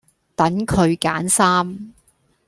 [0.35, 1.93] 等佢揀衫